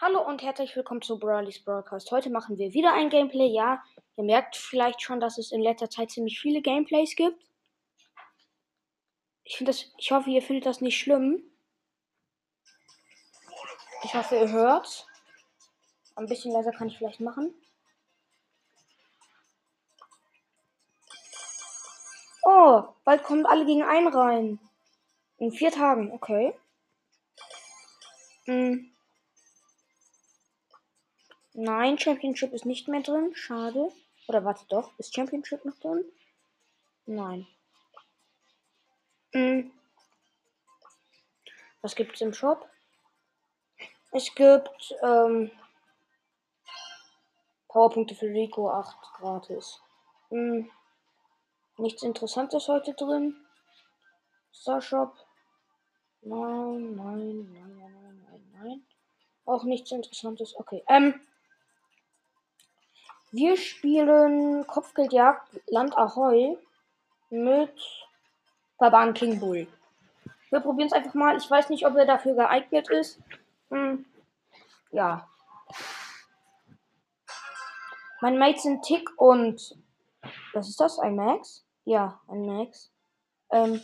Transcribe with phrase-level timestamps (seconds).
[0.00, 2.12] Hallo und herzlich willkommen zu Brawlys Broadcast.
[2.12, 3.48] Heute machen wir wieder ein Gameplay.
[3.48, 3.82] Ja,
[4.14, 7.42] ihr merkt vielleicht schon, dass es in letzter Zeit ziemlich viele Gameplays gibt.
[9.42, 11.42] Ich das, ich hoffe, ihr findet das nicht schlimm.
[14.04, 15.08] Ich hoffe, ihr hört.
[16.14, 17.52] Ein bisschen leiser kann ich vielleicht machen.
[22.44, 24.60] Oh, bald kommen alle gegen einen rein.
[25.38, 26.54] In vier Tagen, okay.
[28.44, 28.92] Hm.
[31.60, 33.34] Nein, Championship ist nicht mehr drin.
[33.34, 33.90] Schade.
[34.28, 36.04] Oder warte doch, ist Championship noch drin?
[37.04, 37.48] Nein.
[39.32, 39.72] Hm.
[41.82, 42.64] Was gibt's im Shop?
[44.12, 45.50] Es gibt ähm,
[47.66, 49.80] Powerpunkte für Rico 8 gratis.
[50.28, 50.70] Hm.
[51.76, 53.34] Nichts Interessantes heute drin.
[54.54, 55.12] Star Shop.
[56.20, 58.86] Nein, nein, nein, nein, nein, nein.
[59.44, 60.54] Auch nichts Interessantes.
[60.56, 60.84] Okay.
[60.88, 61.20] Ähm.
[63.30, 66.56] Wir spielen Kopfgeldjagd Land Ahoi
[67.28, 67.74] mit
[68.78, 69.66] Baban King Bull.
[70.50, 71.36] Wir probieren es einfach mal.
[71.36, 73.20] Ich weiß nicht, ob er dafür geeignet ist.
[73.70, 74.06] Hm.
[74.92, 75.28] Ja.
[78.22, 79.76] Meine Mates sind Tick und.
[80.54, 80.98] Was ist das?
[80.98, 81.66] Ein Max?
[81.84, 82.90] Ja, ein Max.
[83.50, 83.82] Ähm,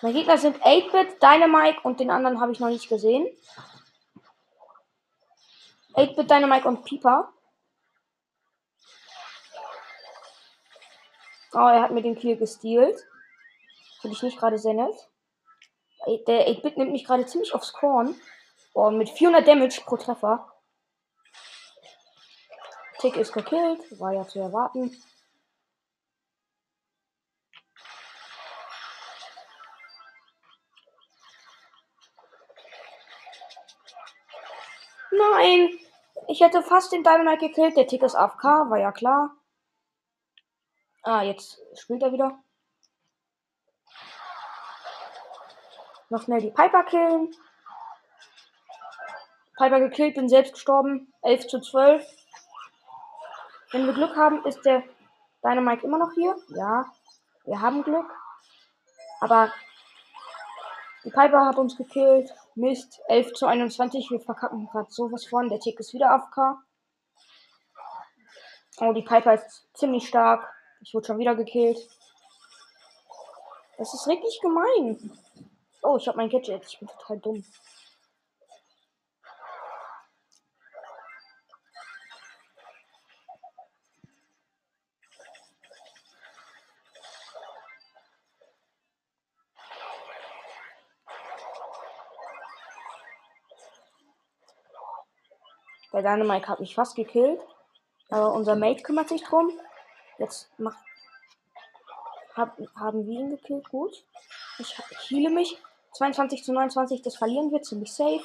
[0.00, 3.26] meine Gegner sind 8-Bit, Dynamite und den anderen habe ich noch nicht gesehen.
[5.94, 7.32] 8-Bit, Dynamite und Pieper.
[11.54, 13.06] Oh, er hat mir den Kill gestealt.
[14.00, 15.08] Finde ich nicht gerade sehr nett.
[16.26, 18.14] Der 8-Bit nimmt mich gerade ziemlich aufs Korn.
[18.74, 20.52] Boah, mit 400 Damage pro Treffer.
[23.00, 23.98] Tick ist gekillt.
[23.98, 24.96] War ja zu erwarten.
[35.10, 35.78] Nein!
[36.28, 37.76] Ich hätte fast den Diamond gekillt.
[37.76, 39.37] Der Tick ist AFK, war ja klar.
[41.02, 42.38] Ah, jetzt spielt er wieder.
[46.10, 47.34] Noch schnell die Piper killen.
[49.56, 51.12] Piper gekillt, bin selbst gestorben.
[51.22, 52.06] 11 zu 12.
[53.72, 54.82] Wenn wir Glück haben, ist der
[55.44, 56.34] Dynamite immer noch hier.
[56.48, 56.86] Ja,
[57.44, 58.10] wir haben Glück.
[59.20, 59.52] Aber
[61.04, 62.32] die Piper hat uns gekillt.
[62.54, 63.00] Mist.
[63.08, 64.10] 11 zu 21.
[64.10, 65.48] Wir verkacken gerade sowas von.
[65.48, 66.62] Der Tick ist wieder AFK.
[68.80, 70.48] Oh, die Piper ist ziemlich stark.
[70.80, 71.78] Ich wurde schon wieder gekillt.
[73.76, 75.12] Das ist richtig gemein.
[75.82, 76.64] Oh, ich habe mein Gadget.
[76.66, 77.44] Ich bin total dumm.
[95.92, 97.40] Der Dynamite hat mich fast gekillt.
[98.10, 99.50] Aber unser Mate kümmert sich drum.
[100.18, 100.78] Jetzt macht.
[102.34, 103.68] Hab, haben wir ihn gekillt.
[103.70, 104.04] Gut.
[104.58, 104.76] Ich
[105.10, 105.58] heile mich.
[105.92, 108.24] 22 zu 29, das verlieren wir ziemlich safe.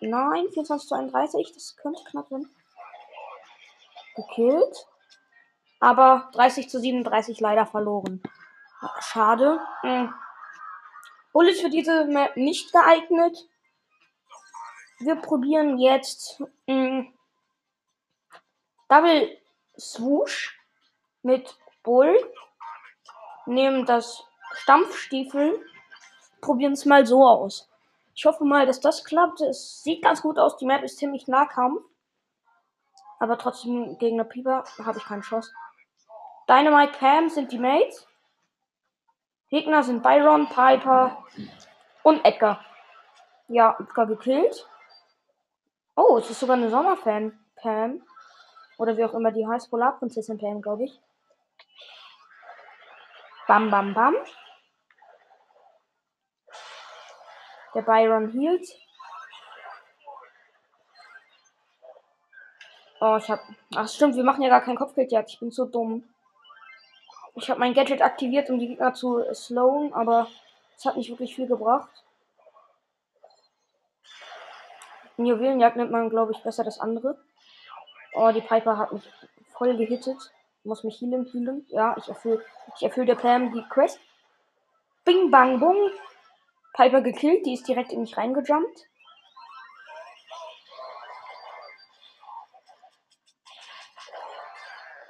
[0.00, 2.50] Nein, 24 zu 31, das könnte knapp werden.
[4.14, 4.86] Gekillt.
[5.80, 8.22] Aber 30 zu 37 leider verloren.
[9.00, 9.60] Schade.
[9.82, 10.12] Hm.
[11.32, 13.48] Bull ist für diese Map nicht geeignet.
[14.98, 17.12] Wir probieren jetzt hm,
[18.88, 19.38] Double
[19.78, 20.55] Swoosh
[21.26, 22.16] mit Bull.
[23.44, 25.60] Nehmen das Stampfstiefel.
[26.40, 27.68] Probieren es mal so aus.
[28.14, 29.40] Ich hoffe mal, dass das klappt.
[29.40, 30.56] Es sieht ganz gut aus.
[30.56, 31.82] Die Map ist ziemlich Nahkampf.
[33.18, 35.52] Aber trotzdem gegen eine Pieper habe ich keine Chance.
[36.48, 38.06] Dynamite Pam sind die Mates.
[39.50, 41.24] Gegner sind Byron, Piper
[42.02, 42.64] und Edgar.
[43.48, 44.68] Ja, Edgar gekillt.
[45.96, 47.38] Oh, es ist sogar eine Sommerfan.
[47.56, 48.02] Pam.
[48.78, 49.70] Oder wie auch immer die heißt.
[49.70, 51.00] Polarprinzessin Pam, glaube ich.
[53.46, 54.14] Bam, bam, bam.
[57.74, 58.66] Der Byron hielt.
[63.00, 63.40] Oh, ich hab.
[63.76, 65.30] Ach, stimmt, wir machen ja gar kein Kopfgeldjagd.
[65.30, 66.02] Ich bin so dumm.
[67.36, 70.26] Ich habe mein Gadget aktiviert, um die Gegner zu slowen, aber
[70.76, 71.90] es hat nicht wirklich viel gebracht.
[75.18, 77.16] In Juwelenjagd nimmt man, glaube ich, besser das andere.
[78.14, 79.08] Oh, die Piper hat mich
[79.52, 80.32] voll gehittet
[80.66, 81.66] muss mich healen, healen.
[81.68, 82.44] Ja, ich erfülle,
[82.76, 84.00] ich erfülle der Pam die Quest.
[85.04, 85.90] Bing, bang, bung.
[86.74, 88.86] Piper gekillt, die ist direkt in mich reingejumpt.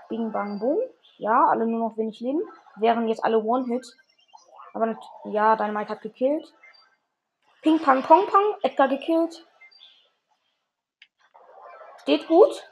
[0.08, 0.78] Bing, bang, bung.
[1.18, 2.42] Ja, alle nur noch wenig Leben.
[2.76, 3.86] Wären jetzt alle One-Hit.
[4.74, 6.52] Aber ja, Dynamite hat gekillt.
[7.62, 8.54] Ping, pang, pong, pong.
[8.62, 9.44] Edgar gekillt.
[12.02, 12.68] Steht gut.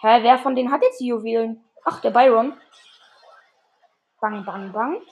[0.00, 1.62] Hä, wer von denen hat jetzt die Juwelen?
[1.84, 2.60] Ach, der Byron.
[4.20, 5.02] Bang, bang, bang.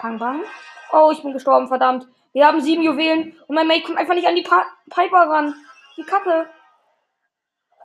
[0.00, 0.44] Bang, bang.
[0.92, 2.06] Oh, ich bin gestorben, verdammt.
[2.32, 5.54] Wir haben sieben Juwelen und mein Mate kommt einfach nicht an die pa Piper ran.
[5.96, 6.48] Die Kacke.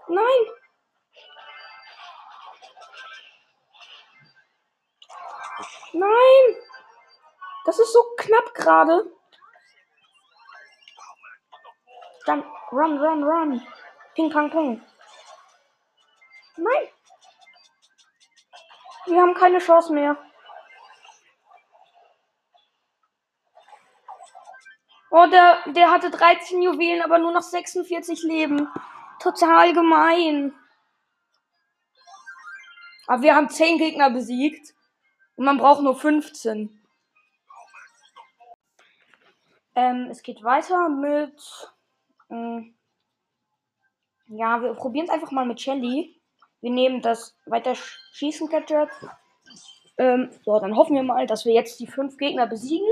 [0.07, 0.25] Nein.
[5.93, 6.55] Nein.
[7.65, 9.05] Das ist so knapp gerade.
[12.25, 13.67] Dann run, run, run.
[14.15, 14.81] Ping, pang, pong.
[16.57, 16.87] Nein.
[19.05, 20.15] Wir haben keine Chance mehr.
[25.09, 28.69] Oh, der, der hatte 13 Juwelen, aber nur noch 46 Leben.
[29.19, 30.53] Total gemein.
[33.07, 34.73] Aber wir haben 10 Gegner besiegt.
[35.35, 36.81] Und man braucht nur 15.
[39.75, 41.33] Ähm, es geht weiter mit.
[42.31, 42.75] Ähm,
[44.27, 46.19] ja, wir probieren es einfach mal mit Shelly.
[46.61, 48.89] Wir nehmen das weiter schießen Gadget.
[49.97, 52.87] Ähm, so, dann hoffen wir mal, dass wir jetzt die fünf Gegner besiegen.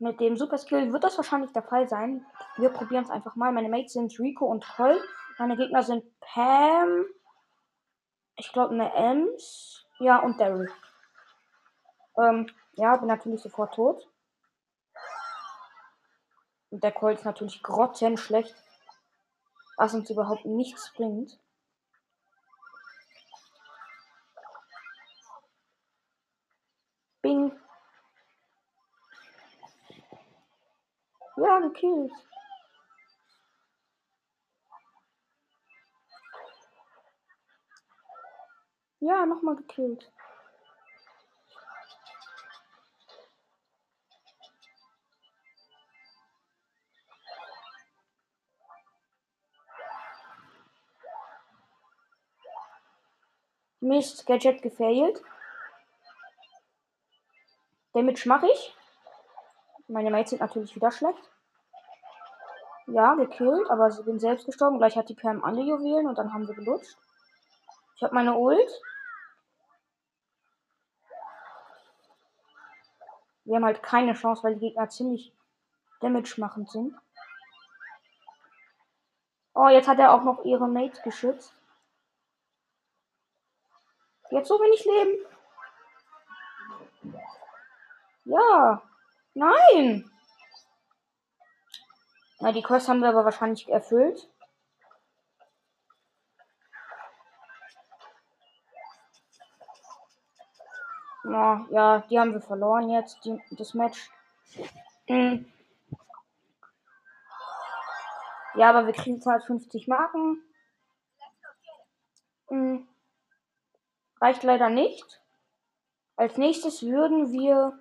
[0.00, 2.24] Mit dem Super Skill wird das wahrscheinlich der Fall sein.
[2.56, 3.52] Wir probieren es einfach mal.
[3.52, 5.00] Meine Mates sind Rico und Cole.
[5.38, 7.04] Meine Gegner sind Pam.
[8.36, 9.84] Ich glaube eine Ems.
[9.98, 10.70] Ja, und Daryl.
[12.18, 14.08] Ähm, ja, bin natürlich sofort tot.
[16.70, 18.54] Der Colt ist natürlich grottenschlecht.
[19.76, 21.38] Was uns überhaupt nichts bringt.
[27.22, 27.52] Bing.
[31.36, 32.12] Ja, gekillt.
[39.00, 40.12] Ja, nochmal gekillt.
[53.88, 55.22] Mist, Gadget gefailt.
[57.92, 58.74] Damage mache ich.
[59.88, 61.30] Meine Mates sind natürlich wieder schlecht.
[62.86, 64.78] Ja, gekillt, aber ich bin selbst gestorben.
[64.78, 66.96] Gleich hat die Pam alle Juwelen und dann haben wir gelutscht.
[67.96, 68.70] Ich habe meine Ult.
[73.44, 75.32] Wir haben halt keine Chance, weil die Gegner ziemlich
[76.00, 76.94] damage machend sind.
[79.54, 81.57] Oh, jetzt hat er auch noch ihre Mates geschützt.
[84.30, 85.26] Jetzt so wenig Leben.
[88.24, 88.82] Ja.
[89.34, 90.10] Nein.
[92.40, 94.28] Na, die Quest haben wir aber wahrscheinlich erfüllt.
[101.24, 104.10] Na, ja, die haben wir verloren jetzt, die, das Match.
[105.08, 105.50] Mhm.
[108.54, 110.42] Ja, aber wir kriegen 250 Marken.
[112.50, 112.87] Mhm.
[114.20, 115.20] Reicht leider nicht.
[116.16, 117.78] Als nächstes würden wir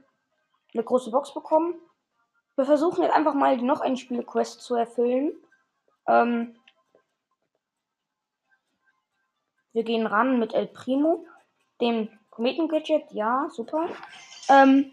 [0.73, 1.75] eine große Box bekommen.
[2.55, 5.33] Wir versuchen jetzt einfach mal noch eine Spielquest zu erfüllen.
[6.07, 6.55] Ähm
[9.73, 11.25] wir gehen ran mit El Primo,
[11.81, 13.11] dem Kometen-Gadget.
[13.11, 13.89] Ja, super.
[14.49, 14.91] Ähm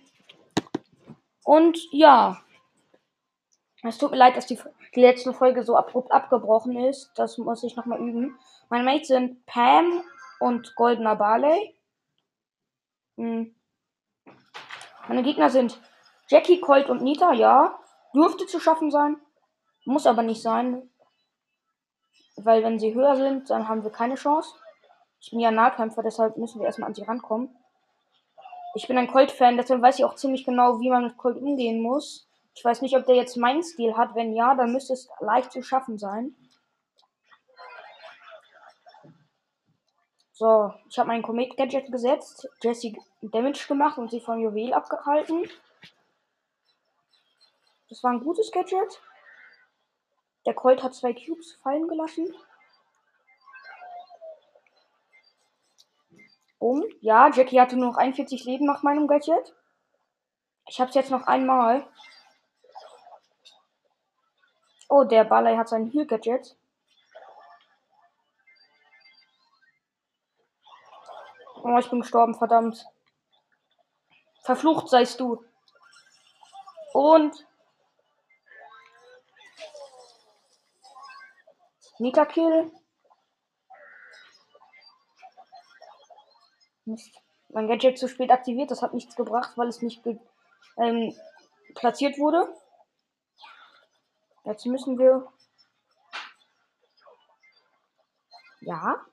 [1.45, 2.41] und ja.
[3.83, 4.59] Es tut mir leid, dass die,
[4.95, 7.13] die letzte Folge so abrupt abgebrochen ist.
[7.17, 8.39] Das muss ich nochmal üben.
[8.71, 10.03] Meine Mates sind Pam
[10.41, 11.75] und Goldener Barley.
[13.17, 13.55] Hm.
[15.09, 15.81] Meine Gegner sind
[16.29, 17.79] Jackie, Colt und Nita, ja.
[18.15, 19.17] Dürfte zu schaffen sein.
[19.85, 20.89] Muss aber nicht sein.
[22.37, 24.55] Weil wenn sie höher sind, dann haben wir keine Chance.
[25.21, 27.55] Ich bin ja Nahkämpfer, deshalb müssen wir erstmal an sie rankommen.
[28.75, 31.81] Ich bin ein Colt-Fan, deshalb weiß ich auch ziemlich genau, wie man mit Colt umgehen
[31.81, 32.29] muss.
[32.55, 34.15] Ich weiß nicht, ob der jetzt meinen Stil hat.
[34.15, 36.35] Wenn ja, dann müsste es leicht zu schaffen sein.
[40.37, 45.49] So, ich habe mein Comet Gadget gesetzt, Jessie Damage gemacht und sie vom Juwel abgehalten.
[47.89, 49.01] Das war ein gutes Gadget.
[50.45, 52.35] Der Colt hat zwei Cubes fallen gelassen.
[56.59, 56.83] Um.
[57.01, 59.55] Ja, Jackie hatte nur noch 41 Leben nach meinem Gadget.
[60.67, 61.87] Ich hab's jetzt noch einmal.
[64.89, 66.07] Oh, der Barley hat sein Heal
[71.75, 72.87] Oh, ich bin gestorben, verdammt.
[74.45, 75.45] Verflucht seist du.
[76.93, 77.35] Und.
[81.99, 82.71] Nika Kill.
[86.85, 87.21] Mist.
[87.49, 90.01] Mein Gadget zu spät aktiviert, das hat nichts gebracht, weil es nicht
[90.77, 91.13] ähm,
[91.75, 92.55] platziert wurde.
[94.45, 95.27] Jetzt müssen wir.
[98.61, 99.05] Ja.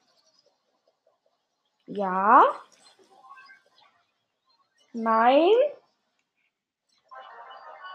[1.94, 2.46] Ja.
[4.94, 5.52] Nein.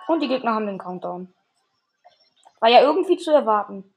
[0.06, 1.32] Und die Gegner haben den Countdown.
[2.60, 3.94] War ja irgendwie zu erwarten.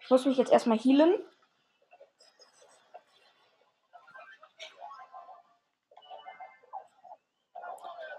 [0.00, 1.24] Ich muss mich jetzt erstmal healen.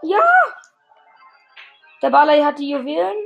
[0.03, 0.23] Ja!
[2.01, 3.17] Der Barley hat die Juwelen.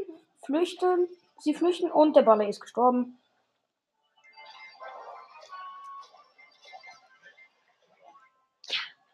[0.44, 1.10] Flüchten.
[1.38, 3.20] Sie flüchten und der Barley ist gestorben.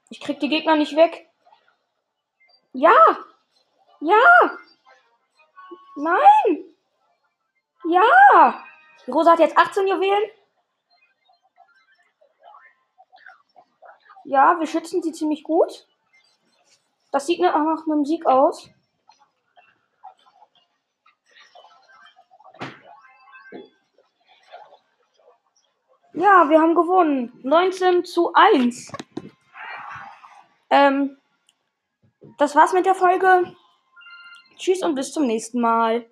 [0.09, 1.29] Ich krieg die Gegner nicht weg.
[2.73, 2.93] Ja!
[4.01, 4.57] Ja!
[5.95, 6.75] Nein!
[7.85, 8.63] Ja!
[9.05, 10.29] Die Rosa hat jetzt 18 Juwelen.
[14.25, 15.87] Ja, wir schützen sie ziemlich gut.
[17.11, 18.69] Das sieht nach einem Sieg aus.
[26.13, 27.39] Ja, wir haben gewonnen.
[27.43, 28.91] 19 zu 1.
[30.75, 31.17] Ähm,
[32.37, 33.55] das war's mit der Folge.
[34.57, 36.05] Tschüss und bis zum nächsten Mal.